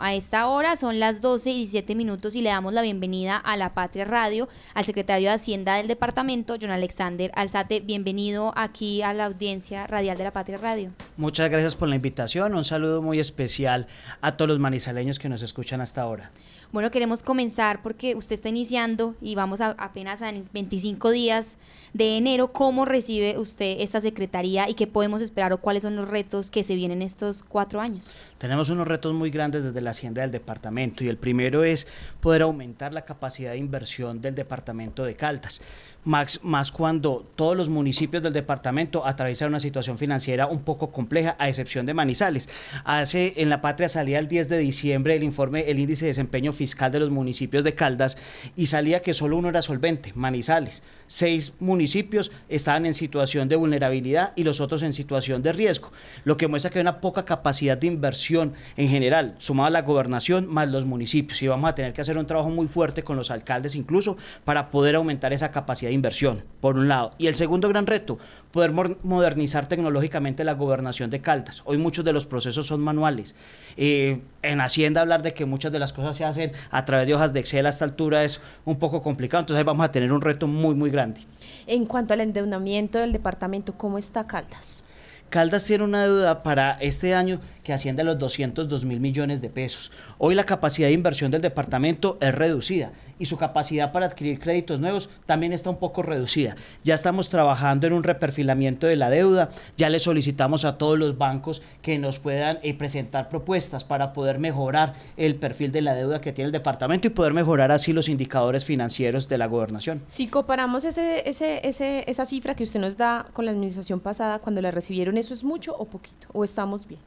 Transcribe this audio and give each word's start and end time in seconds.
a 0.00 0.14
esta 0.14 0.48
hora 0.48 0.76
son 0.76 0.98
las 0.98 1.20
12 1.20 1.50
y 1.50 1.56
17 1.58 1.94
minutos 1.94 2.34
y 2.34 2.40
le 2.40 2.50
damos 2.50 2.72
la 2.72 2.82
bienvenida 2.82 3.36
a 3.36 3.56
La 3.56 3.74
Patria 3.74 4.04
Radio, 4.04 4.48
al 4.74 4.84
secretario 4.84 5.28
de 5.28 5.34
Hacienda 5.34 5.76
del 5.76 5.88
departamento, 5.88 6.56
John 6.60 6.70
Alexander 6.70 7.30
Alzate. 7.34 7.80
Bienvenido 7.80 8.52
aquí 8.56 9.02
a 9.02 9.12
la 9.12 9.26
audiencia 9.26 9.86
radial 9.86 10.16
de 10.16 10.24
La 10.24 10.32
Patria 10.32 10.58
Radio. 10.58 10.90
Muchas 11.16 11.50
gracias 11.50 11.76
por 11.76 11.88
la 11.88 11.96
invitación. 11.96 12.54
Un 12.54 12.64
saludo 12.64 13.02
muy 13.02 13.18
especial 13.18 13.86
a 14.20 14.36
todos 14.36 14.48
los 14.48 14.58
manizaleños 14.58 15.18
que 15.18 15.28
nos 15.28 15.42
escuchan 15.42 15.80
hasta 15.80 16.02
ahora. 16.02 16.30
Bueno, 16.72 16.92
queremos 16.92 17.24
comenzar 17.24 17.82
porque 17.82 18.14
usted 18.14 18.34
está 18.34 18.48
iniciando 18.48 19.16
y 19.20 19.34
vamos 19.34 19.60
a, 19.60 19.70
apenas 19.70 20.22
a 20.22 20.32
25 20.52 21.10
días 21.10 21.58
de 21.94 22.16
enero. 22.16 22.52
¿Cómo 22.52 22.84
recibe 22.84 23.38
usted 23.38 23.80
esta 23.80 24.00
secretaría 24.00 24.68
y 24.68 24.74
qué 24.74 24.86
podemos 24.86 25.20
esperar 25.20 25.52
o 25.52 25.58
cuáles 25.58 25.82
son 25.82 25.96
los 25.96 26.08
retos 26.08 26.52
que 26.52 26.62
se 26.62 26.76
vienen 26.76 27.02
estos 27.02 27.42
cuatro 27.42 27.80
años? 27.80 28.12
Tenemos 28.38 28.70
unos 28.70 28.86
retos 28.86 29.12
muy 29.14 29.30
grandes 29.30 29.64
desde 29.64 29.80
la 29.80 29.90
Hacienda 29.90 30.22
del 30.22 30.30
departamento 30.30 31.02
y 31.02 31.08
el 31.08 31.16
primero 31.16 31.64
es 31.64 31.88
poder 32.20 32.42
aumentar 32.42 32.94
la 32.94 33.04
capacidad 33.04 33.50
de 33.50 33.58
inversión 33.58 34.20
del 34.20 34.36
departamento 34.36 35.02
de 35.02 35.16
Caldas 35.16 35.60
más, 36.04 36.40
más 36.42 36.72
cuando 36.72 37.26
todos 37.36 37.56
los 37.56 37.68
municipios 37.68 38.22
del 38.22 38.32
departamento 38.32 39.06
atraviesan 39.06 39.48
una 39.48 39.60
situación 39.60 39.98
financiera 39.98 40.46
un 40.46 40.60
poco 40.60 40.90
compleja, 40.90 41.36
a 41.38 41.48
excepción 41.48 41.86
de 41.86 41.94
Manizales. 41.94 42.48
Hace 42.84 43.34
en 43.36 43.48
la 43.48 43.60
patria 43.60 43.88
salía 43.88 44.18
el 44.18 44.28
10 44.28 44.48
de 44.48 44.58
diciembre 44.58 45.16
el 45.16 45.22
informe, 45.22 45.70
el 45.70 45.78
índice 45.78 46.06
de 46.06 46.10
desempeño 46.10 46.52
fiscal 46.60 46.92
de 46.92 47.00
los 47.00 47.08
municipios 47.08 47.64
de 47.64 47.74
Caldas 47.74 48.18
y 48.54 48.66
salía 48.66 49.00
que 49.00 49.14
solo 49.14 49.38
uno 49.38 49.48
era 49.48 49.62
solvente, 49.62 50.12
Manizales. 50.14 50.82
Seis 51.06 51.54
municipios 51.58 52.30
estaban 52.50 52.84
en 52.84 52.92
situación 52.92 53.48
de 53.48 53.56
vulnerabilidad 53.56 54.34
y 54.36 54.44
los 54.44 54.60
otros 54.60 54.82
en 54.82 54.92
situación 54.92 55.42
de 55.42 55.54
riesgo, 55.54 55.90
lo 56.24 56.36
que 56.36 56.48
muestra 56.48 56.70
que 56.70 56.78
hay 56.78 56.82
una 56.82 57.00
poca 57.00 57.24
capacidad 57.24 57.78
de 57.78 57.86
inversión 57.86 58.52
en 58.76 58.88
general, 58.88 59.36
sumada 59.38 59.68
a 59.68 59.70
la 59.70 59.82
gobernación 59.82 60.46
más 60.46 60.70
los 60.70 60.84
municipios. 60.84 61.40
Y 61.40 61.48
vamos 61.48 61.70
a 61.70 61.74
tener 61.74 61.94
que 61.94 62.02
hacer 62.02 62.18
un 62.18 62.26
trabajo 62.26 62.50
muy 62.50 62.68
fuerte 62.68 63.02
con 63.02 63.16
los 63.16 63.30
alcaldes 63.30 63.74
incluso 63.74 64.18
para 64.44 64.70
poder 64.70 64.96
aumentar 64.96 65.32
esa 65.32 65.50
capacidad 65.50 65.88
de 65.88 65.94
inversión, 65.94 66.44
por 66.60 66.76
un 66.76 66.88
lado. 66.88 67.12
Y 67.16 67.26
el 67.26 67.36
segundo 67.36 67.70
gran 67.70 67.86
reto, 67.86 68.18
poder 68.52 68.72
modernizar 68.72 69.66
tecnológicamente 69.66 70.44
la 70.44 70.52
gobernación 70.52 71.08
de 71.08 71.22
Caldas. 71.22 71.62
Hoy 71.64 71.78
muchos 71.78 72.04
de 72.04 72.12
los 72.12 72.26
procesos 72.26 72.66
son 72.66 72.82
manuales. 72.82 73.34
Eh, 73.78 74.20
en 74.42 74.60
Hacienda 74.60 75.00
hablar 75.00 75.22
de 75.22 75.32
que 75.32 75.44
muchas 75.44 75.72
de 75.72 75.78
las 75.78 75.92
cosas 75.92 76.16
se 76.16 76.24
hacen 76.24 76.49
a 76.70 76.84
través 76.84 77.06
de 77.06 77.14
hojas 77.14 77.32
de 77.32 77.40
Excel 77.40 77.66
a 77.66 77.68
esta 77.68 77.84
altura 77.84 78.24
es 78.24 78.40
un 78.64 78.78
poco 78.78 79.02
complicado, 79.02 79.40
entonces 79.42 79.58
ahí 79.58 79.64
vamos 79.64 79.84
a 79.84 79.90
tener 79.90 80.12
un 80.12 80.20
reto 80.20 80.46
muy, 80.46 80.74
muy 80.74 80.90
grande. 80.90 81.22
En 81.66 81.86
cuanto 81.86 82.14
al 82.14 82.20
endeudamiento 82.20 82.98
del 82.98 83.12
departamento, 83.12 83.74
¿cómo 83.76 83.98
está 83.98 84.26
Caldas? 84.26 84.84
Caldas 85.30 85.64
tiene 85.64 85.84
una 85.84 86.02
deuda 86.02 86.42
para 86.42 86.72
este 86.80 87.14
año 87.14 87.40
que 87.62 87.72
asciende 87.72 88.02
a 88.02 88.04
los 88.04 88.18
202 88.18 88.84
mil 88.84 88.98
millones 88.98 89.40
de 89.40 89.48
pesos. 89.48 89.92
Hoy 90.18 90.34
la 90.34 90.42
capacidad 90.42 90.88
de 90.88 90.92
inversión 90.92 91.30
del 91.30 91.40
departamento 91.40 92.18
es 92.20 92.34
reducida 92.34 92.90
y 93.20 93.26
su 93.26 93.36
capacidad 93.36 93.92
para 93.92 94.06
adquirir 94.06 94.40
créditos 94.40 94.80
nuevos 94.80 95.08
también 95.26 95.52
está 95.52 95.70
un 95.70 95.76
poco 95.76 96.02
reducida. 96.02 96.56
Ya 96.82 96.94
estamos 96.94 97.28
trabajando 97.28 97.86
en 97.86 97.92
un 97.92 98.02
reperfilamiento 98.02 98.88
de 98.88 98.96
la 98.96 99.08
deuda, 99.08 99.50
ya 99.76 99.88
le 99.88 100.00
solicitamos 100.00 100.64
a 100.64 100.78
todos 100.78 100.98
los 100.98 101.16
bancos 101.16 101.62
que 101.80 101.98
nos 101.98 102.18
puedan 102.18 102.58
eh, 102.62 102.74
presentar 102.74 103.28
propuestas 103.28 103.84
para 103.84 104.12
poder 104.12 104.40
mejorar 104.40 104.94
el 105.16 105.36
perfil 105.36 105.70
de 105.70 105.82
la 105.82 105.94
deuda 105.94 106.20
que 106.20 106.32
tiene 106.32 106.46
el 106.46 106.52
departamento 106.52 107.06
y 107.06 107.10
poder 107.10 107.34
mejorar 107.34 107.70
así 107.70 107.92
los 107.92 108.08
indicadores 108.08 108.64
financieros 108.64 109.28
de 109.28 109.38
la 109.38 109.46
gobernación. 109.46 110.02
Si 110.08 110.26
comparamos 110.26 110.84
ese, 110.84 111.28
ese, 111.28 111.68
ese, 111.68 112.04
esa 112.10 112.24
cifra 112.24 112.56
que 112.56 112.64
usted 112.64 112.80
nos 112.80 112.96
da 112.96 113.26
con 113.32 113.44
la 113.44 113.52
administración 113.52 114.00
pasada 114.00 114.40
cuando 114.40 114.60
la 114.60 114.72
recibieron, 114.72 115.19
¿eso 115.20 115.34
es 115.34 115.44
mucho 115.44 115.74
o 115.76 115.84
poquito? 115.84 116.26
¿O 116.32 116.44
estamos 116.44 116.86
bien? 116.86 117.00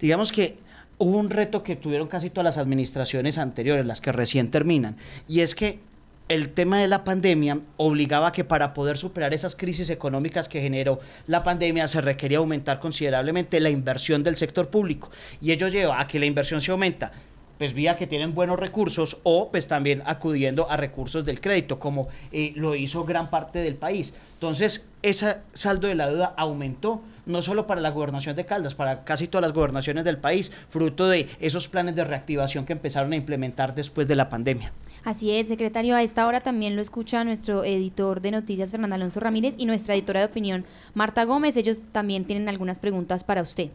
Digamos 0.00 0.32
que 0.32 0.58
hubo 0.98 1.16
un 1.16 1.30
reto 1.30 1.62
que 1.62 1.76
tuvieron 1.76 2.08
casi 2.08 2.30
todas 2.30 2.44
las 2.44 2.58
administraciones 2.58 3.38
anteriores, 3.38 3.86
las 3.86 4.00
que 4.00 4.12
recién 4.12 4.50
terminan, 4.50 4.96
y 5.26 5.40
es 5.40 5.54
que 5.54 5.80
el 6.28 6.50
tema 6.50 6.78
de 6.78 6.88
la 6.88 7.04
pandemia 7.04 7.60
obligaba 7.76 8.28
a 8.28 8.32
que 8.32 8.44
para 8.44 8.72
poder 8.72 8.96
superar 8.96 9.34
esas 9.34 9.56
crisis 9.56 9.90
económicas 9.90 10.48
que 10.48 10.62
generó 10.62 10.98
la 11.26 11.42
pandemia 11.42 11.86
se 11.86 12.00
requería 12.00 12.38
aumentar 12.38 12.80
considerablemente 12.80 13.60
la 13.60 13.68
inversión 13.68 14.22
del 14.22 14.36
sector 14.36 14.70
público 14.70 15.10
y 15.42 15.52
ello 15.52 15.68
lleva 15.68 16.00
a 16.00 16.06
que 16.06 16.18
la 16.18 16.24
inversión 16.24 16.62
se 16.62 16.70
aumenta 16.70 17.12
pues 17.58 17.74
vía 17.74 17.96
que 17.96 18.06
tienen 18.06 18.34
buenos 18.34 18.58
recursos 18.58 19.18
o 19.22 19.50
pues 19.50 19.68
también 19.68 20.02
acudiendo 20.06 20.70
a 20.70 20.76
recursos 20.76 21.24
del 21.24 21.40
crédito, 21.40 21.78
como 21.78 22.08
eh, 22.32 22.52
lo 22.56 22.74
hizo 22.74 23.04
gran 23.04 23.30
parte 23.30 23.60
del 23.60 23.76
país. 23.76 24.14
Entonces, 24.34 24.86
ese 25.02 25.36
saldo 25.52 25.88
de 25.88 25.94
la 25.94 26.08
deuda 26.08 26.34
aumentó, 26.36 27.02
no 27.26 27.42
solo 27.42 27.66
para 27.66 27.80
la 27.80 27.90
gobernación 27.90 28.36
de 28.36 28.46
Caldas, 28.46 28.74
para 28.74 29.04
casi 29.04 29.28
todas 29.28 29.42
las 29.42 29.52
gobernaciones 29.52 30.04
del 30.04 30.18
país, 30.18 30.50
fruto 30.70 31.08
de 31.08 31.28
esos 31.40 31.68
planes 31.68 31.94
de 31.94 32.04
reactivación 32.04 32.64
que 32.64 32.72
empezaron 32.72 33.12
a 33.12 33.16
implementar 33.16 33.74
después 33.74 34.08
de 34.08 34.16
la 34.16 34.28
pandemia. 34.28 34.72
Así 35.04 35.30
es, 35.30 35.48
secretario. 35.48 35.94
A 35.94 36.02
esta 36.02 36.26
hora 36.26 36.40
también 36.40 36.76
lo 36.76 36.82
escucha 36.82 37.22
nuestro 37.24 37.62
editor 37.64 38.22
de 38.22 38.30
noticias, 38.30 38.70
Fernando 38.70 38.94
Alonso 38.94 39.20
Ramírez, 39.20 39.54
y 39.58 39.66
nuestra 39.66 39.94
editora 39.94 40.20
de 40.20 40.26
opinión, 40.26 40.64
Marta 40.94 41.24
Gómez. 41.24 41.58
Ellos 41.58 41.82
también 41.92 42.24
tienen 42.24 42.48
algunas 42.48 42.78
preguntas 42.78 43.22
para 43.22 43.42
usted. 43.42 43.70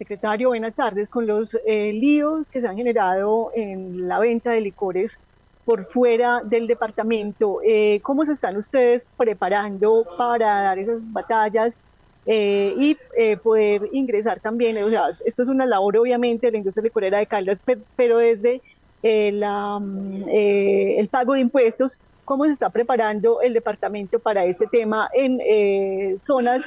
Secretario, 0.00 0.48
buenas 0.48 0.76
tardes. 0.76 1.10
Con 1.10 1.26
los 1.26 1.54
eh, 1.66 1.92
líos 1.92 2.48
que 2.48 2.62
se 2.62 2.66
han 2.66 2.74
generado 2.74 3.50
en 3.54 4.08
la 4.08 4.18
venta 4.18 4.50
de 4.50 4.62
licores 4.62 5.22
por 5.66 5.84
fuera 5.84 6.40
del 6.42 6.66
departamento, 6.66 7.60
eh, 7.62 8.00
¿cómo 8.02 8.24
se 8.24 8.32
están 8.32 8.56
ustedes 8.56 9.06
preparando 9.18 10.06
para 10.16 10.62
dar 10.62 10.78
esas 10.78 11.02
batallas 11.12 11.82
eh, 12.24 12.72
y 12.78 12.96
poder 13.42 13.90
ingresar 13.92 14.40
también? 14.40 14.82
O 14.82 14.88
sea, 14.88 15.08
esto 15.08 15.42
es 15.42 15.50
una 15.50 15.66
labor 15.66 15.98
obviamente 15.98 16.46
de 16.46 16.52
la 16.52 16.58
industria 16.58 16.84
licorera 16.84 17.18
de 17.18 17.26
Caldas, 17.26 17.62
pero 17.94 18.16
desde 18.16 18.62
mm, 19.02 20.28
el 20.30 21.08
pago 21.08 21.34
de 21.34 21.40
impuestos, 21.40 21.98
¿cómo 22.24 22.46
se 22.46 22.52
está 22.52 22.70
preparando 22.70 23.42
el 23.42 23.52
departamento 23.52 24.18
para 24.18 24.46
este 24.46 24.66
tema 24.66 25.10
en 25.12 26.18
zonas 26.18 26.62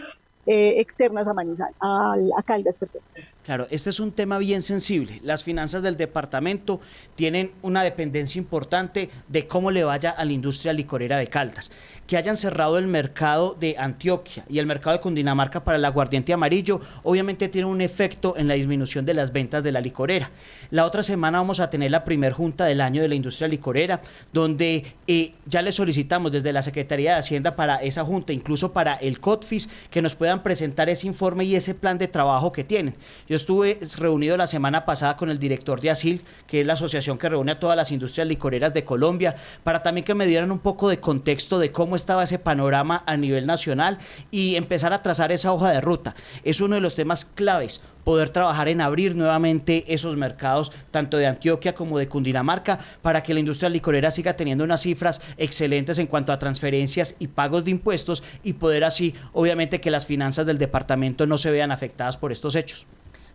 eh, 0.46 0.80
externas 0.80 1.28
a 1.28 1.34
Manizal, 1.34 1.74
a, 1.80 2.16
a 2.38 2.44
Caldas, 2.44 2.78
perdón. 2.78 3.04
Claro, 3.44 3.68
este 3.72 3.90
es 3.90 4.00
un 4.00 4.14
tema 4.14 4.38
bien 4.38 4.62
sensible. 4.62 5.20
Las 5.22 5.44
finanzas 5.44 5.84
del 5.84 5.98
departamento 5.98 6.80
tienen 7.16 7.52
una 7.62 7.84
dependencia 7.84 8.40
importante 8.40 9.10
de 9.28 9.48
cómo 9.48 9.70
le 9.70 9.84
vaya 9.84 10.12
a 10.12 10.24
la 10.24 10.32
industria 10.32 10.72
licorera 10.72 11.18
de 11.18 11.28
Caldas. 11.28 11.70
Que 12.08 12.16
hayan 12.16 12.38
cerrado 12.38 12.78
el 12.78 12.88
mercado 12.88 13.56
de 13.60 13.76
Antioquia 13.78 14.46
y 14.48 14.60
el 14.60 14.66
mercado 14.66 14.96
de 14.96 15.02
Cundinamarca 15.02 15.62
para 15.62 15.78
el 15.78 15.84
aguardiente 15.84 16.32
amarillo, 16.32 16.80
obviamente 17.04 17.50
tiene 17.50 17.68
un 17.68 17.82
efecto 17.82 18.36
en 18.38 18.48
la 18.48 18.54
disminución 18.54 19.06
de 19.06 19.14
las 19.14 19.34
ventas 19.34 19.62
de 19.62 19.74
la 19.74 19.82
licorera. 19.82 20.32
La 20.70 20.86
otra 20.86 21.04
semana 21.04 21.40
vamos 21.40 21.60
a 21.60 21.70
tener 21.70 21.92
la 21.92 22.06
primer 22.06 22.32
junta 22.32 22.64
del 22.64 22.80
año 22.80 23.02
de 23.02 23.10
la 23.10 23.16
industria 23.16 23.50
licorera, 23.50 24.02
donde 24.32 24.86
eh, 25.06 25.34
ya 25.46 25.62
le 25.62 25.74
solicitamos 25.74 26.32
desde 26.32 26.54
la 26.54 26.62
Secretaría 26.62 27.14
de 27.14 27.20
Hacienda 27.20 27.58
para 27.58 27.76
esa 27.84 28.06
junta, 28.06 28.32
incluso 28.32 28.72
para 28.72 28.96
el 28.96 29.20
COTFIS, 29.20 29.68
que 29.90 30.02
nos 30.02 30.16
puedan 30.16 30.44
presentar 30.44 30.88
ese 30.90 31.08
informe 31.08 31.44
y 31.44 31.56
ese 31.56 31.76
plan 31.76 31.98
de 31.98 32.08
trabajo 32.08 32.54
que 32.54 32.64
tienen. 32.64 32.96
Estuve 33.36 33.80
reunido 33.98 34.38
la 34.38 34.48
semana 34.48 34.86
pasada 34.86 35.18
con 35.18 35.30
el 35.30 35.40
director 35.40 35.82
de 35.82 35.90
ASIL, 35.90 36.22
que 36.48 36.62
es 36.62 36.68
la 36.68 36.74
asociación 36.74 37.18
que 37.18 37.30
reúne 37.30 37.54
a 37.54 37.60
todas 37.60 37.78
las 37.78 37.92
industrias 37.92 38.28
licoreras 38.28 38.74
de 38.74 38.84
Colombia, 38.84 39.36
para 39.64 39.84
también 39.84 40.06
que 40.06 40.16
me 40.16 40.26
dieran 40.26 40.52
un 40.52 40.60
poco 40.60 40.90
de 40.90 41.00
contexto 41.00 41.60
de 41.60 41.72
cómo 41.72 41.96
estaba 41.96 42.24
ese 42.24 42.40
panorama 42.40 43.04
a 43.06 43.18
nivel 43.18 43.46
nacional 43.46 43.98
y 44.32 44.56
empezar 44.56 44.94
a 44.94 45.02
trazar 45.02 45.32
esa 45.32 45.54
hoja 45.54 45.72
de 45.72 45.82
ruta. 45.82 46.16
Es 46.44 46.62
uno 46.62 46.76
de 46.76 46.82
los 46.82 46.96
temas 46.96 47.26
claves 47.26 47.82
poder 48.04 48.30
trabajar 48.30 48.68
en 48.68 48.82
abrir 48.82 49.16
nuevamente 49.16 49.86
esos 49.94 50.18
mercados, 50.18 50.72
tanto 50.92 51.18
de 51.18 51.28
Antioquia 51.28 51.74
como 51.74 51.98
de 51.98 52.08
Cundinamarca, 52.08 52.80
para 53.02 53.24
que 53.24 53.34
la 53.34 53.40
industria 53.40 53.70
licorera 53.70 54.12
siga 54.12 54.36
teniendo 54.36 54.64
unas 54.64 54.82
cifras 54.82 55.22
excelentes 55.38 56.00
en 56.00 56.08
cuanto 56.08 56.32
a 56.32 56.40
transferencias 56.40 57.16
y 57.20 57.28
pagos 57.28 57.66
de 57.66 57.72
impuestos 57.72 58.24
y 58.44 58.54
poder 58.54 58.84
así, 58.84 59.16
obviamente, 59.32 59.82
que 59.82 59.92
las 59.92 60.06
finanzas 60.06 60.46
del 60.46 60.58
departamento 60.58 61.26
no 61.26 61.38
se 61.38 61.52
vean 61.52 61.72
afectadas 61.72 62.18
por 62.18 62.32
estos 62.32 62.56
hechos. 62.56 62.86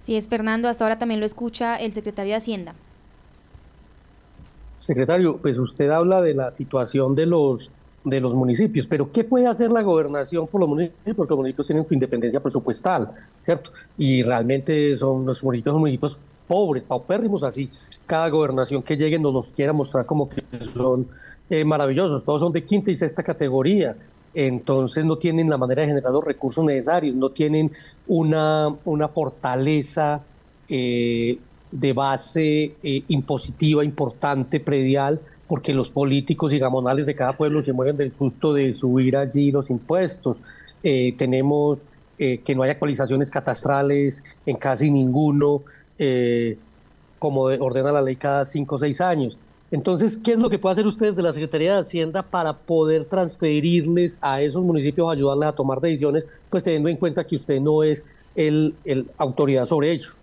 Sí, 0.08 0.16
es 0.16 0.26
Fernando, 0.26 0.68
hasta 0.68 0.86
ahora 0.86 0.96
también 0.96 1.20
lo 1.20 1.26
escucha 1.26 1.76
el 1.76 1.92
secretario 1.92 2.32
de 2.32 2.36
Hacienda. 2.36 2.74
Secretario, 4.78 5.36
pues 5.36 5.58
usted 5.58 5.90
habla 5.90 6.22
de 6.22 6.32
la 6.32 6.50
situación 6.50 7.14
de 7.14 7.26
los 7.26 7.72
de 8.04 8.18
los 8.18 8.34
municipios, 8.34 8.86
pero 8.86 9.12
¿qué 9.12 9.24
puede 9.24 9.46
hacer 9.46 9.70
la 9.70 9.82
gobernación 9.82 10.46
por 10.46 10.62
los 10.62 10.70
municipios? 10.70 11.14
Porque 11.14 11.32
los 11.32 11.36
municipios 11.40 11.66
tienen 11.66 11.86
su 11.86 11.92
independencia 11.92 12.40
presupuestal, 12.40 13.10
¿cierto? 13.42 13.70
Y 13.98 14.22
realmente 14.22 14.96
son 14.96 15.26
los 15.26 15.44
municipios 15.44 15.76
municipios 15.76 16.20
pobres, 16.46 16.84
paupérrimos 16.84 17.42
así. 17.42 17.70
Cada 18.06 18.30
gobernación 18.30 18.82
que 18.82 18.96
llegue 18.96 19.18
nos 19.18 19.34
los 19.34 19.52
quiera 19.52 19.74
mostrar 19.74 20.06
como 20.06 20.26
que 20.26 20.42
son 20.62 21.06
eh, 21.50 21.66
maravillosos, 21.66 22.24
todos 22.24 22.40
son 22.40 22.52
de 22.52 22.64
quinta 22.64 22.90
y 22.90 22.94
sexta 22.94 23.22
categoría 23.22 23.94
entonces 24.34 25.04
no 25.04 25.16
tienen 25.16 25.48
la 25.50 25.58
manera 25.58 25.82
de 25.82 25.88
generar 25.88 26.12
los 26.12 26.24
recursos 26.24 26.64
necesarios, 26.64 27.14
no 27.14 27.30
tienen 27.30 27.70
una, 28.06 28.68
una 28.84 29.08
fortaleza 29.08 30.22
eh, 30.68 31.38
de 31.70 31.92
base 31.92 32.76
eh, 32.82 33.02
impositiva 33.08 33.84
importante, 33.84 34.60
predial, 34.60 35.20
porque 35.48 35.72
los 35.72 35.90
políticos 35.90 36.52
y 36.52 36.58
gamonales 36.58 37.06
de 37.06 37.14
cada 37.14 37.32
pueblo 37.32 37.62
se 37.62 37.72
mueven 37.72 37.96
del 37.96 38.12
susto 38.12 38.52
de 38.52 38.74
subir 38.74 39.16
allí 39.16 39.50
los 39.50 39.70
impuestos. 39.70 40.42
Eh, 40.82 41.14
tenemos 41.16 41.86
eh, 42.18 42.38
que 42.38 42.54
no 42.54 42.62
hay 42.62 42.70
actualizaciones 42.70 43.30
catastrales 43.30 44.22
en 44.44 44.56
casi 44.56 44.90
ninguno, 44.90 45.62
eh, 45.98 46.58
como 47.18 47.42
ordena 47.42 47.92
la 47.92 48.02
ley 48.02 48.16
cada 48.16 48.44
cinco 48.44 48.76
o 48.76 48.78
seis 48.78 49.00
años. 49.00 49.38
Entonces, 49.70 50.16
¿qué 50.16 50.32
es 50.32 50.38
lo 50.38 50.48
que 50.48 50.58
puede 50.58 50.72
hacer 50.72 50.86
ustedes 50.86 51.14
de 51.14 51.22
la 51.22 51.32
Secretaría 51.32 51.74
de 51.74 51.80
Hacienda 51.80 52.22
para 52.22 52.54
poder 52.54 53.04
transferirles 53.04 54.18
a 54.22 54.40
esos 54.40 54.64
municipios, 54.64 55.10
ayudarles 55.10 55.48
a 55.48 55.52
tomar 55.52 55.80
decisiones, 55.80 56.26
pues 56.48 56.64
teniendo 56.64 56.88
en 56.88 56.96
cuenta 56.96 57.24
que 57.24 57.36
usted 57.36 57.60
no 57.60 57.82
es 57.82 58.04
el, 58.34 58.74
el 58.84 59.06
autoridad 59.18 59.66
sobre 59.66 59.92
ellos? 59.92 60.22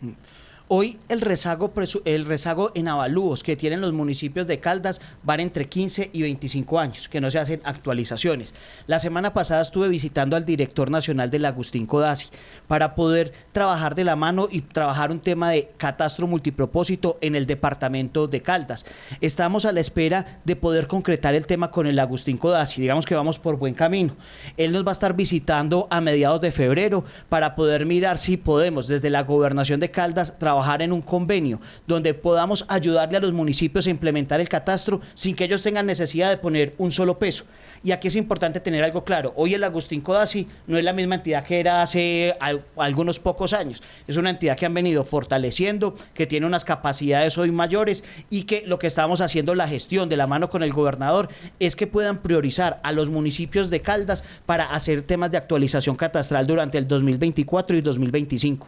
Hoy 0.68 0.98
el 1.10 1.22
rezago, 1.22 1.72
el 2.06 2.26
rezago 2.26 2.72
en 2.74 2.88
avalúos 2.88 3.44
que 3.44 3.56
tienen 3.56 3.82
los 3.82 3.94
municipios 3.94 4.48
de 4.48 4.60
Caldas 4.60 5.00
van 5.22 5.40
entre 5.40 5.70
15 5.70 6.10
y 6.12 6.24
25 6.24 6.80
años, 6.80 7.08
que 7.08 7.22
no 7.22 7.30
se 7.30 7.38
hacen 7.38 7.62
actualizaciones. 7.66 8.56
La 8.88 8.98
semana 8.98 9.32
pasada 9.32 9.62
estuve 9.62 9.90
visitando 9.90 10.36
al 10.36 10.44
director 10.44 10.90
nacional 10.90 11.30
del 11.30 11.46
Agustín 11.46 11.86
Codazzi 11.86 12.30
para 12.68 12.96
poder 12.96 13.32
trabajar 13.52 13.94
de 13.94 14.06
la 14.06 14.16
mano 14.16 14.48
y 14.50 14.62
trabajar 14.62 15.12
un 15.12 15.20
tema 15.20 15.52
de 15.52 15.70
catastro 15.78 16.26
multipropósito 16.26 17.20
en 17.22 17.36
el 17.36 17.46
departamento 17.46 18.28
de 18.28 18.42
Caldas. 18.42 18.88
Estamos 19.22 19.66
a 19.66 19.72
la 19.72 19.82
espera 19.82 20.40
de 20.46 20.56
poder 20.56 20.88
concretar 20.88 21.36
el 21.36 21.46
tema 21.46 21.70
con 21.70 21.86
el 21.86 22.00
Agustín 22.00 22.38
Codazzi. 22.38 22.82
Digamos 22.82 23.06
que 23.06 23.14
vamos 23.14 23.38
por 23.38 23.58
buen 23.58 23.76
camino. 23.76 24.16
Él 24.58 24.72
nos 24.72 24.84
va 24.84 24.90
a 24.90 24.94
estar 24.94 25.16
visitando 25.16 25.88
a 25.92 26.02
mediados 26.02 26.42
de 26.42 26.52
febrero 26.52 27.06
para 27.30 27.54
poder 27.54 27.86
mirar 27.86 28.18
si 28.18 28.36
podemos 28.36 28.88
desde 28.88 29.12
la 29.12 29.22
gobernación 29.22 29.80
de 29.80 29.92
Caldas 29.92 30.40
trabajar 30.40 30.55
trabajar 30.56 30.82
en 30.82 30.94
un 30.94 31.02
convenio 31.02 31.60
donde 31.86 32.14
podamos 32.14 32.64
ayudarle 32.70 33.18
a 33.18 33.20
los 33.20 33.34
municipios 33.34 33.88
a 33.88 33.90
implementar 33.90 34.40
el 34.40 34.48
catastro 34.48 35.02
sin 35.14 35.36
que 35.36 35.44
ellos 35.44 35.62
tengan 35.62 35.86
necesidad 35.86 36.30
de 36.30 36.38
poner 36.38 36.74
un 36.78 36.94
solo 36.94 37.20
peso. 37.20 37.44
Y 37.84 37.92
aquí 37.92 38.08
es 38.08 38.16
importante 38.16 38.62
tener 38.62 38.84
algo 38.84 39.04
claro. 39.04 39.34
Hoy 39.36 39.54
el 39.54 39.64
Agustín 39.64 40.00
Codazzi 40.00 40.48
no 40.66 40.78
es 40.78 40.86
la 40.86 40.94
misma 40.94 41.16
entidad 41.16 41.44
que 41.44 41.60
era 41.60 41.82
hace 41.82 42.36
algunos 42.78 43.20
pocos 43.20 43.52
años. 43.52 43.84
Es 44.08 44.16
una 44.16 44.30
entidad 44.30 44.56
que 44.56 44.66
han 44.66 44.74
venido 44.74 45.04
fortaleciendo, 45.04 45.94
que 46.14 46.26
tiene 46.26 46.48
unas 46.48 46.64
capacidades 46.64 47.38
hoy 47.38 47.52
mayores 47.52 48.06
y 48.30 48.44
que 48.44 48.64
lo 48.66 48.80
que 48.80 48.88
estamos 48.88 49.20
haciendo 49.20 49.56
la 49.56 49.68
gestión 49.68 50.08
de 50.08 50.16
la 50.16 50.26
mano 50.26 50.50
con 50.50 50.64
el 50.64 50.72
gobernador 50.72 51.28
es 51.60 51.76
que 51.76 51.86
puedan 51.86 52.20
priorizar 52.20 52.80
a 52.82 52.94
los 52.94 53.10
municipios 53.10 53.70
de 53.70 53.82
Caldas 53.82 54.24
para 54.46 54.72
hacer 54.72 55.02
temas 55.02 55.32
de 55.32 55.38
actualización 55.38 55.98
catastral 55.98 56.48
durante 56.48 56.78
el 56.78 56.88
2024 56.88 57.76
y 57.76 57.82
2025. 57.82 58.68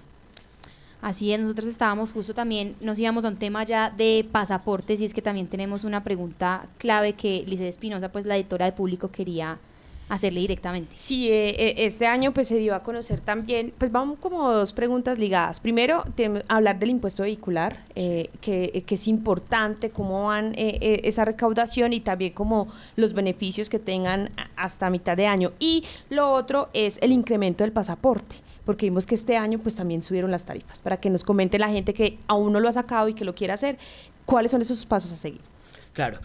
Así 1.01 1.31
es, 1.31 1.39
nosotros 1.39 1.67
estábamos 1.67 2.11
justo 2.11 2.33
también, 2.33 2.75
nos 2.81 2.97
íbamos 2.97 3.23
a 3.23 3.29
un 3.29 3.37
tema 3.37 3.63
ya 3.63 3.91
de 3.91 4.27
pasaportes 4.31 4.99
y 4.99 5.05
es 5.05 5.13
que 5.13 5.21
también 5.21 5.47
tenemos 5.47 5.83
una 5.83 6.03
pregunta 6.03 6.67
clave 6.79 7.13
que 7.13 7.43
Lice 7.45 7.67
Espinosa, 7.67 8.11
pues 8.11 8.25
la 8.25 8.35
editora 8.35 8.65
de 8.65 8.71
público, 8.71 9.11
quería 9.11 9.59
hacerle 10.09 10.39
directamente. 10.39 10.95
Sí, 10.97 11.29
eh, 11.29 11.49
eh, 11.49 11.73
este 11.85 12.07
año 12.07 12.33
pues 12.33 12.47
se 12.47 12.55
dio 12.55 12.73
a 12.73 12.81
conocer 12.81 13.19
también, 13.19 13.73
pues 13.77 13.91
vamos 13.91 14.17
como 14.19 14.49
dos 14.51 14.73
preguntas 14.73 15.19
ligadas. 15.19 15.59
Primero, 15.59 16.03
hablar 16.47 16.79
del 16.79 16.89
impuesto 16.89 17.23
vehicular, 17.23 17.83
eh, 17.95 18.29
que, 18.41 18.83
que, 18.85 18.95
es 18.95 19.07
importante, 19.07 19.89
cómo 19.89 20.27
van 20.27 20.53
esa 20.55 21.25
recaudación 21.25 21.93
y 21.93 21.99
también 21.99 22.33
como 22.33 22.69
los 22.95 23.13
beneficios 23.13 23.69
que 23.69 23.79
tengan 23.79 24.31
hasta 24.55 24.89
mitad 24.89 25.17
de 25.17 25.27
año. 25.27 25.51
Y 25.59 25.83
lo 26.09 26.31
otro 26.31 26.69
es 26.73 26.97
el 27.01 27.11
incremento 27.11 27.63
del 27.63 27.73
pasaporte 27.73 28.46
porque 28.67 28.85
vimos 28.85 29.05
que 29.05 29.15
este 29.15 29.37
año 29.37 29.59
pues 29.59 29.75
también 29.75 30.01
subieron 30.01 30.29
las 30.29 30.43
tarifas, 30.43 30.81
para 30.81 30.97
que 30.97 31.09
nos 31.09 31.23
comente 31.23 31.57
la 31.57 31.69
gente 31.69 31.93
que 31.93 32.19
aún 32.27 32.51
no 32.51 32.59
lo 32.59 32.67
ha 32.67 32.73
sacado 32.73 33.07
y 33.07 33.13
que 33.13 33.23
lo 33.23 33.33
quiere 33.33 33.53
hacer, 33.53 33.77
cuáles 34.25 34.51
son 34.51 34.61
esos 34.61 34.85
pasos 34.85 35.09
a 35.13 35.15
seguir. 35.15 35.39
Claro. 35.93 36.19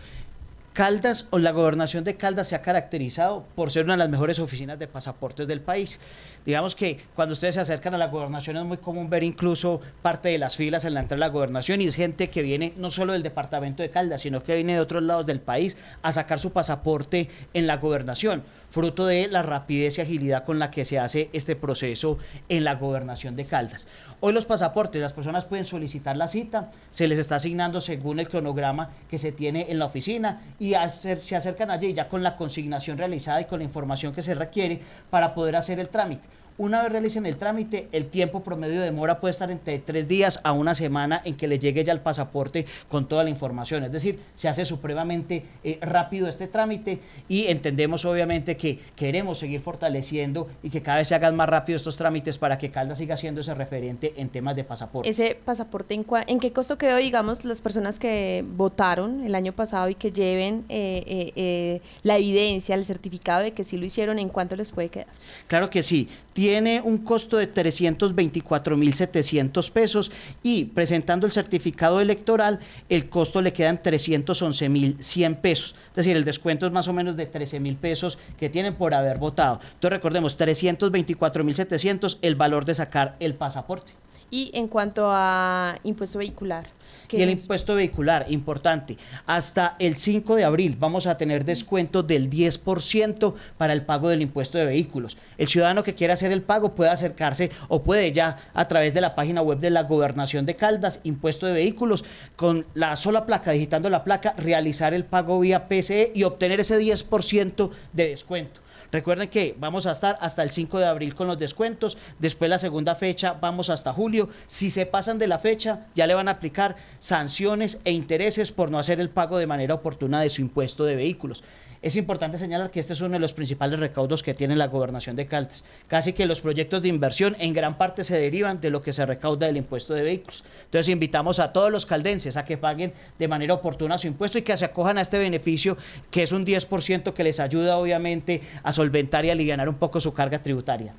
Caldas 0.73 1.29
o 1.31 1.39
la 1.39 1.53
gobernación 1.53 2.03
de 2.03 2.17
Caldas 2.17 2.49
se 2.49 2.57
ha 2.57 2.63
caracterizado 2.63 3.45
por 3.55 3.71
ser 3.71 3.85
una 3.85 3.93
de 3.93 3.99
las 3.99 4.09
mejores 4.09 4.39
oficinas 4.39 4.79
de 4.79 4.89
pasaportes 4.89 5.47
del 5.47 5.61
país. 5.61 6.01
Digamos 6.47 6.75
que 6.75 6.99
cuando 7.15 7.35
ustedes 7.35 7.55
se 7.55 7.61
acercan 7.61 7.95
a 7.95 7.99
la 7.99 8.09
gobernación 8.09 8.57
es 8.57 8.65
muy 8.65 8.79
común 8.79 9.09
ver 9.09 9.23
incluso 9.23 9.81
parte 10.01 10.31
de 10.31 10.39
las 10.39 10.57
filas 10.57 10.85
en 10.85 10.95
la 10.95 11.01
entrada 11.01 11.19
de 11.19 11.29
la 11.29 11.33
gobernación 11.33 11.81
y 11.83 11.87
es 11.87 11.95
gente 11.95 12.31
que 12.31 12.43
viene 12.43 12.73
no 12.77 12.91
solo 12.91 13.13
del 13.13 13.23
departamento 13.23 13.83
de 13.83 13.91
Caldas, 13.91 14.23
sino 14.23 14.43
que 14.43 14.55
viene 14.55 14.73
de 14.73 14.81
otros 14.81 15.03
lados 15.03 15.27
del 15.27 15.41
país 15.41 15.77
a 16.01 16.11
sacar 16.11 16.41
su 16.41 16.53
pasaporte 16.53 17.29
en 17.53 17.67
la 17.67 17.77
gobernación 17.77 18.43
fruto 18.73 19.05
de 19.07 19.29
la 19.29 19.43
rapidez 19.43 19.99
y 19.99 20.01
agilidad 20.01 20.45
con 20.45 20.59
la 20.59 20.71
que 20.71 20.87
se 20.87 20.99
hace 20.99 21.29
este 21.35 21.55
proceso 21.55 22.19
en 22.49 22.65
la 22.65 22.77
gobernación 22.77 23.37
de 23.37 23.45
Caldas. 23.45 23.87
Hoy 24.21 24.33
los 24.33 24.47
pasaportes, 24.47 25.01
las 25.01 25.13
personas 25.13 25.45
pueden 25.45 25.67
solicitar 25.67 26.17
la 26.17 26.27
cita, 26.27 26.71
se 26.91 27.07
les 27.07 27.19
está 27.19 27.35
asignando 27.37 27.83
según 27.83 28.19
el 28.19 28.31
cronograma 28.31 28.89
que 29.11 29.19
se 29.19 29.31
tiene 29.31 29.67
en 29.69 29.79
la 29.79 29.85
oficina 29.85 30.41
y 30.59 30.73
se 30.89 31.37
acercan 31.37 31.71
allí 31.71 31.93
ya 31.93 32.09
con 32.09 32.23
la 32.23 32.35
consignación 32.35 32.97
realizada 32.97 33.43
y 33.43 33.45
con 33.45 33.59
la 33.59 33.65
información 33.65 34.15
que 34.15 34.23
se 34.23 34.35
requiere 34.35 34.81
para 35.11 35.35
poder 35.35 35.57
hacer 35.57 35.79
el 35.79 35.91
trámite. 35.91 36.27
Una 36.59 36.83
vez 36.83 36.93
realicen 36.93 37.25
el 37.25 37.37
trámite, 37.37 37.89
el 37.93 38.07
tiempo 38.07 38.43
promedio 38.43 38.81
de 38.81 38.87
demora 38.87 39.21
puede 39.21 39.33
estar 39.33 39.51
entre 39.51 39.79
tres 39.79 40.07
días 40.07 40.41
a 40.45 40.53
una 40.53 40.75
semana 40.75 41.23
en 41.25 41.37
que 41.37 41.49
le 41.49 41.59
llegue 41.59 41.83
ya 41.83 41.93
el 41.93 42.01
pasaporte 42.01 42.67
con 42.89 43.09
toda 43.09 43.25
la 43.25 43.31
información. 43.31 43.85
Es 43.85 43.93
decir, 43.93 44.21
se 44.37 44.49
hace 44.49 44.65
supremamente 44.65 45.45
eh, 45.65 45.79
rápido 45.81 46.29
este 46.29 46.47
trámite 46.49 47.01
y 47.29 47.47
entendemos 47.47 48.05
obviamente 48.05 48.57
que 48.57 48.79
queremos 48.95 49.39
seguir 49.39 49.61
fortaleciendo 49.61 50.49
y 50.63 50.71
que 50.71 50.83
cada 50.83 50.99
vez 50.99 51.09
se 51.09 51.15
hagan 51.15 51.35
más 51.37 51.49
rápido 51.49 51.77
estos 51.77 51.97
trámites 51.97 52.37
para 52.37 52.59
que 52.59 52.71
Caldas 52.71 52.99
siga 52.99 53.17
siendo 53.17 53.41
ese 53.41 53.55
referente 53.55 54.13
en 54.17 54.29
temas 54.29 54.55
de 54.55 54.65
pasaporte. 54.65 55.09
Ese 55.09 55.39
pasaporte, 55.43 55.95
¿en, 55.95 56.41
qué 56.41 56.53
costo 56.53 56.77
quedó, 56.77 56.99
digamos, 56.99 57.45
las 57.45 57.63
personas 57.63 57.99
que 57.99 58.45
votaron 58.47 59.25
el 59.25 59.35
año 59.35 59.53
pasado 59.53 59.89
y 59.89 59.95
que 59.95 60.13
lleven 60.13 60.65
eh, 60.69 61.33
eh, 61.35 61.81
la 62.03 62.19
evidencia, 62.19 62.75
el 62.75 62.85
certificado 62.85 63.43
de 63.43 63.53
que 63.53 63.65
sí 63.65 63.79
lo 63.79 63.87
hicieron, 63.87 64.19
en 64.19 64.29
cuánto 64.29 64.55
les 64.55 64.73
puede 64.73 64.91
quedar? 64.91 65.09
Claro 65.49 65.71
que 65.71 65.83
sí 65.83 66.09
tiene 66.43 66.81
un 66.81 66.99
costo 66.99 67.37
de 67.37 67.55
324.700 67.55 69.71
pesos 69.71 70.11
y 70.43 70.65
presentando 70.65 71.25
el 71.25 71.31
certificado 71.31 72.01
electoral, 72.01 72.59
el 72.89 73.09
costo 73.09 73.41
le 73.41 73.53
quedan 73.53 73.81
311.100 73.81 75.37
pesos. 75.37 75.77
Es 75.91 75.95
decir, 75.95 76.17
el 76.17 76.25
descuento 76.25 76.67
es 76.67 76.73
más 76.73 76.89
o 76.89 76.93
menos 76.93 77.17
de 77.17 77.31
13.000 77.31 77.77
pesos 77.77 78.19
que 78.37 78.51
tienen 78.51 78.75
por 78.75 78.93
haber 78.93 79.19
votado. 79.19 79.61
Entonces 79.63 79.91
recordemos, 79.91 80.37
324.700 80.37 82.19
el 82.23 82.35
valor 82.35 82.65
de 82.65 82.75
sacar 82.75 83.15
el 83.21 83.37
pasaporte. 83.37 83.93
Y 84.29 84.51
en 84.53 84.67
cuanto 84.67 85.13
a 85.13 85.79
impuesto 85.85 86.19
vehicular. 86.19 86.67
Y 87.13 87.23
el 87.23 87.31
impuesto 87.31 87.75
vehicular, 87.75 88.27
importante, 88.29 88.97
hasta 89.27 89.77
el 89.79 89.97
5 89.97 90.37
de 90.37 90.45
abril 90.45 90.77
vamos 90.79 91.07
a 91.07 91.17
tener 91.17 91.45
descuento 91.45 92.03
del 92.03 92.31
10% 92.31 93.35
para 93.57 93.73
el 93.73 93.83
pago 93.83 94.09
del 94.09 94.23
impuesto 94.23 94.59
de 94.59 94.67
vehículos. 94.67 95.17
El 95.39 95.49
ciudadano 95.49 95.83
que 95.83 95.95
quiera 95.95 96.15
hacer 96.15 96.33
el 96.33 96.43
pago 96.43 96.75
puede 96.75 96.91
acercarse 96.91 97.51
o 97.69 97.83
puede 97.83 98.13
ya 98.13 98.39
a 98.55 98.69
través 98.69 98.95
de 98.95 99.01
la 99.01 99.15
página 99.15 99.43
web 99.43 99.59
de 99.59 99.71
la 99.71 99.83
Gobernación 99.83 100.47
de 100.47 100.57
Caldas, 100.57 101.01
impuesto 101.05 101.47
de 101.47 101.53
vehículos, 101.53 102.05
con 102.37 102.67
la 102.75 102.97
sola 102.97 103.27
placa, 103.27 103.53
digitando 103.53 103.91
la 103.91 104.05
placa, 104.05 104.35
realizar 104.39 104.95
el 104.95 105.05
pago 105.05 105.41
vía 105.41 105.69
PCE 105.69 106.13
y 106.15 106.23
obtener 106.23 106.61
ese 106.61 106.79
10% 106.79 107.71
de 107.93 108.09
descuento. 108.09 108.61
Recuerden 108.93 109.29
que 109.29 109.57
vamos 109.59 109.87
a 109.87 109.93
estar 109.93 110.19
hasta 110.21 110.43
el 110.43 110.51
5 110.51 110.79
de 110.79 110.85
abril 110.85 111.15
con 111.15 111.27
los 111.27 111.39
descuentos, 111.39 111.97
después 112.19 112.51
la 112.51 112.59
segunda 112.59 112.95
fecha 112.95 113.33
vamos 113.33 113.71
hasta 113.71 113.91
julio. 113.91 114.29
Si 114.47 114.69
se 114.69 114.85
pasan 114.85 115.19
de 115.19 115.29
la 115.29 115.39
fecha, 115.39 115.87
ya 115.95 116.07
le 116.07 116.13
van 116.13 116.29
a 116.29 116.33
aplicar 116.33 116.77
sanciones 116.99 117.81
e 117.85 117.93
intereses 117.93 118.53
por 118.53 118.71
no 118.71 118.79
hacer 118.79 119.01
el 119.01 119.09
pago 119.09 119.39
de 119.39 119.47
manera 119.47 119.73
oportuna 119.73 120.21
de 120.21 120.29
su 120.29 120.43
impuesto 120.43 120.85
de 120.85 120.97
vehículos. 120.97 121.43
Es 121.83 121.97
importante 121.97 122.39
señalar 122.39 122.71
que 122.71 122.79
este 122.79 122.93
es 122.93 123.01
uno 123.01 123.15
de 123.15 123.19
los 123.19 123.33
principales 123.33 123.81
recaudos 123.81 124.23
que 124.23 124.35
tiene 124.35 124.55
la 124.55 124.69
gobernación 124.69 125.17
de 125.17 125.27
Caldas. 125.27 125.65
Casi 125.89 126.13
que 126.13 126.27
los 126.27 126.41
proyectos 126.41 126.81
de 126.81 126.89
inversión 126.89 127.35
en 127.41 127.53
gran 127.53 127.77
parte 127.77 128.05
se 128.05 128.17
derivan 128.17 128.61
de 128.61 128.71
lo 128.71 128.83
que 128.83 128.93
se 128.93 129.05
recauda 129.05 129.49
del 129.49 129.57
impuesto 129.57 129.93
de 129.93 130.03
vehículos. 130.03 130.45
Entonces 130.65 130.89
invitamos 130.89 131.41
a 131.41 131.53
todos 131.53 131.73
los 131.73 131.85
caldenses 131.85 132.37
a 132.37 132.45
que 132.45 132.57
paguen 132.57 132.93
de 133.19 133.27
manera 133.27 133.55
oportuna 133.55 133.99
su 133.99 134.07
impuesto 134.07 134.39
y 134.39 134.43
que 134.43 134.57
se 134.57 134.65
acojan 134.65 134.97
a 134.97 135.01
este 135.01 135.19
beneficio 135.19 135.77
que 136.13 136.23
es 136.23 136.31
un 136.31 136.47
10% 136.47 137.13
que 137.13 137.25
les 137.25 137.41
ayuda 137.41 137.77
obviamente 137.77 138.43
a 138.63 138.73
solventar 138.73 139.25
y 139.25 139.31
aliviar 139.31 139.69
un 139.69 139.75
poco 139.75 140.01
su 140.01 140.13
carga 140.13 140.41
tributaria. 140.41 140.95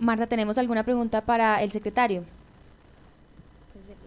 Marta, 0.00 0.26
¿tenemos 0.26 0.58
alguna 0.58 0.82
pregunta 0.82 1.20
para 1.20 1.62
el 1.62 1.70
secretario? 1.70 2.24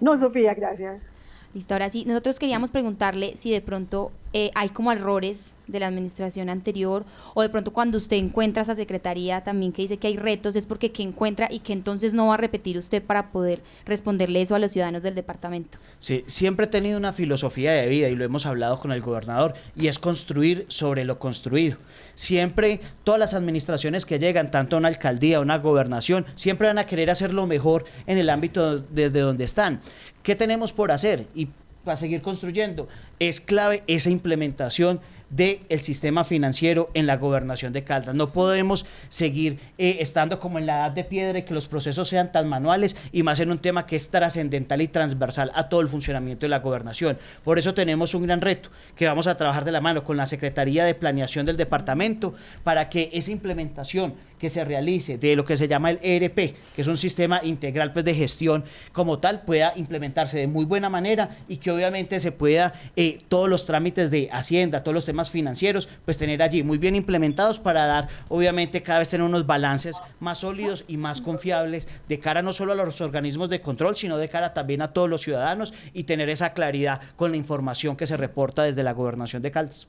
No, 0.02 0.18
Sofía, 0.18 0.54
gracias. 0.54 1.14
Listo, 1.54 1.74
ahora 1.74 1.90
sí, 1.90 2.06
nosotros 2.06 2.40
queríamos 2.40 2.72
preguntarle 2.72 3.36
si 3.36 3.52
de 3.52 3.62
pronto 3.62 4.12
eh, 4.34 4.52
hay 4.56 4.70
como 4.70 4.92
errores 4.92 5.54
de 5.68 5.80
la 5.80 5.88
administración 5.88 6.50
anterior 6.50 7.06
o 7.34 7.42
de 7.42 7.50
pronto 7.50 7.72
cuando 7.72 7.98
usted 7.98 8.18
encuentra 8.18 8.64
esa 8.64 8.76
secretaría 8.76 9.44
también 9.44 9.72
que 9.72 9.82
dice 9.82 9.98
que 9.98 10.08
hay 10.08 10.18
retos, 10.18 10.56
es 10.56 10.66
porque 10.66 10.92
que 10.92 11.04
encuentra 11.04 11.48
y 11.50 11.60
que 11.60 11.74
entonces 11.74 12.14
no 12.14 12.28
va 12.28 12.36
a 12.36 12.38
repetir 12.38 12.78
usted 12.78 13.02
para 13.02 13.32
poder 13.32 13.62
responderle 13.86 14.42
eso 14.42 14.56
a 14.56 14.60
los 14.60 14.72
ciudadanos 14.72 15.04
del 15.04 15.16
departamento. 15.16 15.78
Sí, 16.00 16.24
siempre 16.28 16.66
he 16.66 16.70
tenido 16.70 16.98
una 16.98 17.14
filosofía 17.14 17.72
de 17.72 17.88
vida 17.88 18.10
y 18.10 18.16
lo 18.16 18.24
hemos 18.24 18.46
hablado 18.46 18.78
con 18.78 18.92
el 18.92 19.02
gobernador 19.02 19.54
y 19.76 19.88
es 19.88 20.00
construir 20.00 20.66
sobre 20.68 21.06
lo 21.06 21.20
construido. 21.20 21.78
Siempre 22.16 22.82
todas 23.04 23.20
las 23.20 23.34
administraciones 23.34 24.06
que 24.06 24.20
llegan, 24.20 24.52
tanto 24.52 24.78
una 24.78 24.88
alcaldía, 24.88 25.40
una 25.40 25.58
gobernación, 25.58 26.26
siempre 26.36 26.68
van 26.68 26.78
a 26.78 26.86
querer 26.86 27.10
hacer 27.10 27.34
lo 27.34 27.48
mejor 27.48 27.86
en 28.08 28.18
el 28.18 28.30
ámbito 28.30 28.80
desde 28.80 29.20
donde 29.20 29.44
están. 29.44 29.82
¿Qué 30.24 30.36
tenemos 30.36 30.74
por 30.74 30.92
hacer? 30.92 31.28
Y 31.34 31.50
para 31.84 31.98
seguir 31.98 32.22
construyendo. 32.22 32.88
es 33.20 33.42
clave 33.42 33.84
esa 33.88 34.10
implementación 34.10 35.00
del 35.32 35.60
sistema 35.80 36.24
financiero 36.24 36.92
en 36.94 37.08
la 37.08 37.18
gobernación 37.18 37.74
de 37.74 37.84
Caldas. 37.84 38.16
No 38.16 38.32
podemos 38.32 38.86
seguir 39.10 39.60
eh, 39.78 39.98
estando 40.00 40.40
como 40.40 40.60
en 40.60 40.66
la 40.66 40.80
edad 40.80 40.92
de 40.92 41.04
piedra 41.04 41.40
y 41.40 41.44
que 41.44 41.54
los 41.54 41.68
procesos 41.68 42.10
sean 42.10 42.32
tan 42.32 42.48
manuales 42.48 42.96
y 43.12 43.24
más 43.24 43.40
en 43.40 43.50
un 43.50 43.60
tema 43.60 43.86
que 43.86 43.96
es 43.96 44.10
trascendental 44.10 44.82
y 44.82 44.88
transversal 44.88 45.52
a 45.56 45.70
todo 45.70 45.82
el 45.82 45.88
funcionamiento 45.88 46.46
de 46.46 46.50
la 46.50 46.60
gobernación. 46.60 47.18
Por 47.44 47.58
eso 47.58 47.74
tenemos 47.74 48.14
un 48.14 48.24
gran 48.24 48.42
reto 48.42 48.70
que 48.96 49.08
vamos 49.08 49.28
a 49.28 49.38
trabajar 49.38 49.66
de 49.66 49.72
la 49.72 49.82
mano 49.82 50.04
con 50.04 50.18
la 50.18 50.26
Secretaría 50.26 50.86
de 50.86 50.96
Planeación 50.96 51.46
del 51.46 51.58
departamento 51.58 52.34
para 52.64 52.90
que 52.90 53.10
esa 53.14 53.32
implementación 53.32 54.14
que 54.42 54.50
se 54.50 54.66
realice 54.66 55.20
de 55.20 55.36
lo 55.36 55.46
que 55.46 55.56
se 55.56 55.68
llama 55.68 55.92
el 55.92 56.00
ERP, 56.02 56.36
que 56.76 56.82
es 56.82 56.88
un 56.88 56.98
sistema 56.98 57.42
integral 57.44 57.94
pues, 57.94 58.04
de 58.04 58.16
gestión 58.16 58.64
como 58.92 59.20
tal, 59.20 59.44
pueda 59.44 59.74
implementarse 59.76 60.40
de 60.40 60.48
muy 60.48 60.66
buena 60.66 60.90
manera 60.90 61.38
y 61.48 61.58
que 61.58 61.70
obviamente 61.70 62.20
se 62.20 62.32
pueda 62.32 62.74
eh, 62.96 63.20
todos 63.30 63.48
los 63.48 63.68
trámites 63.68 64.10
de 64.10 64.30
Hacienda, 64.32 64.84
todos 64.84 64.96
los 64.96 65.06
temas 65.06 65.21
financieros, 65.30 65.90
pues 66.06 66.18
tener 66.18 66.42
allí 66.42 66.64
muy 66.64 66.78
bien 66.78 66.96
implementados 66.96 67.60
para 67.60 67.86
dar, 67.86 68.08
obviamente, 68.30 68.82
cada 68.82 69.00
vez 69.00 69.10
tener 69.10 69.26
unos 69.26 69.46
balances 69.46 70.02
más 70.20 70.40
sólidos 70.40 70.86
y 70.88 70.98
más 70.98 71.22
confiables 71.22 71.88
de 72.08 72.20
cara 72.20 72.42
no 72.42 72.54
solo 72.54 72.74
a 72.74 72.76
los 72.76 73.02
organismos 73.02 73.50
de 73.50 73.62
control, 73.62 73.96
sino 73.96 74.18
de 74.18 74.30
cara 74.30 74.54
también 74.54 74.82
a 74.82 74.94
todos 74.94 75.10
los 75.10 75.22
ciudadanos 75.22 75.74
y 75.94 76.04
tener 76.04 76.30
esa 76.30 76.54
claridad 76.54 77.02
con 77.16 77.32
la 77.32 77.38
información 77.38 77.96
que 77.96 78.08
se 78.08 78.18
reporta 78.18 78.64
desde 78.64 78.84
la 78.84 78.94
gobernación 78.94 79.42
de 79.42 79.52
Caldas. 79.52 79.88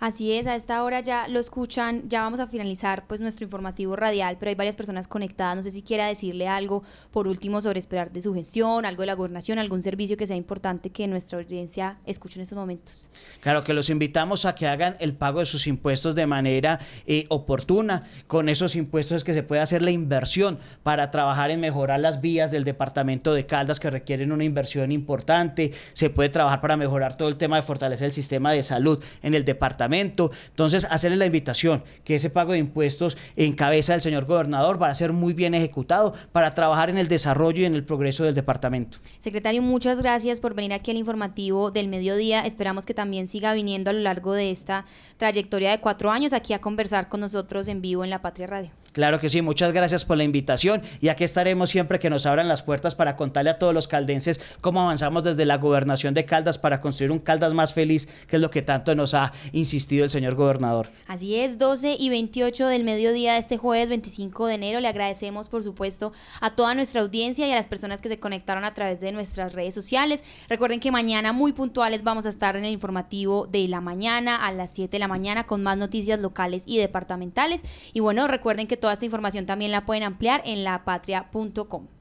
Así 0.00 0.32
es, 0.32 0.46
a 0.46 0.54
esta 0.54 0.82
hora 0.82 1.00
ya 1.00 1.28
lo 1.28 1.40
escuchan, 1.40 2.08
ya 2.08 2.22
vamos 2.22 2.40
a 2.40 2.46
finalizar 2.46 3.06
pues 3.06 3.20
nuestro 3.20 3.44
informativo 3.44 3.96
radial, 3.96 4.36
pero 4.38 4.50
hay 4.50 4.54
varias 4.54 4.76
personas 4.76 5.08
conectadas, 5.08 5.56
no 5.56 5.62
sé 5.62 5.70
si 5.70 5.82
quiera 5.82 6.06
decirle 6.06 6.48
algo 6.48 6.82
por 7.10 7.26
último 7.26 7.60
sobre 7.60 7.78
esperar 7.78 8.12
de 8.12 8.20
su 8.20 8.34
gestión, 8.34 8.84
algo 8.84 9.02
de 9.02 9.06
la 9.06 9.14
gobernación, 9.14 9.58
algún 9.58 9.82
servicio 9.82 10.16
que 10.16 10.26
sea 10.26 10.36
importante 10.36 10.90
que 10.90 11.06
nuestra 11.08 11.38
audiencia 11.38 11.98
escuche 12.06 12.38
en 12.38 12.42
estos 12.42 12.56
momentos. 12.56 13.08
Claro, 13.40 13.64
que 13.64 13.74
los 13.74 13.90
invitamos 13.90 14.44
a 14.44 14.54
que 14.54 14.66
hagan 14.66 14.96
el 15.00 15.14
pago 15.14 15.40
de 15.40 15.46
sus 15.46 15.66
impuestos 15.66 16.14
de 16.14 16.26
manera 16.26 16.80
eh, 17.06 17.24
oportuna, 17.28 18.04
con 18.26 18.48
esos 18.48 18.76
impuestos 18.76 19.18
es 19.18 19.24
que 19.24 19.34
se 19.34 19.42
puede 19.42 19.60
hacer 19.60 19.82
la 19.82 19.90
inversión 19.90 20.58
para 20.82 21.10
trabajar 21.10 21.50
en 21.50 21.60
mejorar 21.60 22.00
las 22.00 22.20
vías 22.20 22.50
del 22.50 22.64
departamento 22.64 23.34
de 23.34 23.46
Caldas 23.46 23.80
que 23.80 23.90
requieren 23.90 24.32
una 24.32 24.44
inversión 24.44 24.92
importante, 24.92 25.72
se 25.92 26.10
puede 26.10 26.28
trabajar 26.28 26.60
para 26.60 26.76
mejorar 26.76 27.16
todo 27.16 27.28
el 27.28 27.36
tema 27.36 27.56
de 27.56 27.62
fortalecer 27.62 28.06
el 28.06 28.12
sistema 28.12 28.52
de 28.52 28.62
salud 28.62 29.02
en 29.22 29.34
el 29.34 29.44
departamento 29.44 29.63
departamento. 29.64 30.30
Entonces, 30.50 30.86
hacerle 30.90 31.16
la 31.16 31.26
invitación 31.26 31.82
que 32.04 32.16
ese 32.16 32.28
pago 32.28 32.52
de 32.52 32.58
impuestos 32.58 33.16
en 33.36 33.54
cabeza 33.54 33.92
del 33.92 34.02
señor 34.02 34.26
gobernador 34.26 34.80
va 34.80 34.88
a 34.88 34.94
ser 34.94 35.12
muy 35.12 35.32
bien 35.32 35.54
ejecutado 35.54 36.14
para 36.32 36.52
trabajar 36.52 36.90
en 36.90 36.98
el 36.98 37.08
desarrollo 37.08 37.62
y 37.62 37.64
en 37.64 37.74
el 37.74 37.84
progreso 37.84 38.24
del 38.24 38.34
departamento. 38.34 38.98
Secretario, 39.20 39.62
muchas 39.62 40.00
gracias 40.00 40.40
por 40.40 40.54
venir 40.54 40.74
aquí 40.74 40.90
al 40.90 40.98
informativo 40.98 41.70
del 41.70 41.88
mediodía. 41.88 42.40
Esperamos 42.40 42.84
que 42.84 42.92
también 42.92 43.26
siga 43.26 43.54
viniendo 43.54 43.88
a 43.88 43.94
lo 43.94 44.00
largo 44.00 44.34
de 44.34 44.50
esta 44.50 44.84
trayectoria 45.16 45.70
de 45.70 45.80
cuatro 45.80 46.10
años 46.10 46.34
aquí 46.34 46.52
a 46.52 46.60
conversar 46.60 47.08
con 47.08 47.20
nosotros 47.20 47.68
en 47.68 47.80
vivo 47.80 48.04
en 48.04 48.10
La 48.10 48.20
Patria 48.20 48.46
Radio. 48.46 48.83
Claro 48.94 49.18
que 49.18 49.28
sí, 49.28 49.42
muchas 49.42 49.72
gracias 49.72 50.04
por 50.04 50.16
la 50.16 50.22
invitación 50.22 50.80
y 51.00 51.08
aquí 51.08 51.24
estaremos 51.24 51.68
siempre 51.68 51.98
que 51.98 52.10
nos 52.10 52.26
abran 52.26 52.46
las 52.46 52.62
puertas 52.62 52.94
para 52.94 53.16
contarle 53.16 53.50
a 53.50 53.58
todos 53.58 53.74
los 53.74 53.88
caldenses 53.88 54.40
cómo 54.60 54.82
avanzamos 54.82 55.24
desde 55.24 55.44
la 55.44 55.56
gobernación 55.56 56.14
de 56.14 56.24
Caldas 56.24 56.58
para 56.58 56.80
construir 56.80 57.10
un 57.10 57.18
Caldas 57.18 57.54
más 57.54 57.74
feliz, 57.74 58.06
que 58.28 58.36
es 58.36 58.42
lo 58.42 58.50
que 58.50 58.62
tanto 58.62 58.94
nos 58.94 59.12
ha 59.14 59.32
insistido 59.50 60.04
el 60.04 60.10
señor 60.10 60.36
gobernador. 60.36 60.90
Así 61.08 61.34
es, 61.34 61.58
12 61.58 61.96
y 61.98 62.08
28 62.08 62.68
del 62.68 62.84
mediodía 62.84 63.32
de 63.32 63.40
este 63.40 63.56
jueves 63.56 63.88
25 63.88 64.46
de 64.46 64.54
enero. 64.54 64.78
Le 64.78 64.86
agradecemos, 64.86 65.48
por 65.48 65.64
supuesto, 65.64 66.12
a 66.40 66.54
toda 66.54 66.76
nuestra 66.76 67.00
audiencia 67.00 67.48
y 67.48 67.50
a 67.50 67.56
las 67.56 67.66
personas 67.66 68.00
que 68.00 68.08
se 68.08 68.20
conectaron 68.20 68.64
a 68.64 68.74
través 68.74 69.00
de 69.00 69.10
nuestras 69.10 69.54
redes 69.54 69.74
sociales. 69.74 70.22
Recuerden 70.48 70.78
que 70.78 70.92
mañana, 70.92 71.32
muy 71.32 71.52
puntuales, 71.52 72.04
vamos 72.04 72.26
a 72.26 72.28
estar 72.28 72.54
en 72.56 72.64
el 72.64 72.72
informativo 72.72 73.48
de 73.48 73.66
la 73.66 73.80
mañana 73.80 74.36
a 74.36 74.52
las 74.52 74.72
7 74.72 74.92
de 74.92 74.98
la 75.00 75.08
mañana 75.08 75.48
con 75.48 75.64
más 75.64 75.76
noticias 75.76 76.20
locales 76.20 76.62
y 76.64 76.78
departamentales. 76.78 77.64
Y 77.92 77.98
bueno, 77.98 78.28
recuerden 78.28 78.68
que 78.68 78.83
toda 78.84 78.92
esta 78.92 79.06
información 79.06 79.46
también 79.46 79.70
la 79.70 79.86
pueden 79.86 80.02
ampliar 80.02 80.42
en 80.44 80.62
lapatria.com. 80.62 81.93